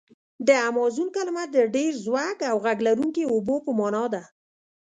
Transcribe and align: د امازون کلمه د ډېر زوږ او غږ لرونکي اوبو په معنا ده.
د 0.47 0.49
امازون 0.69 1.07
کلمه 1.15 1.43
د 1.55 1.57
ډېر 1.75 1.91
زوږ 2.05 2.37
او 2.49 2.57
غږ 2.65 2.77
لرونکي 2.87 3.23
اوبو 3.33 3.55
په 3.65 3.71
معنا 3.79 4.05
ده. 4.13 4.23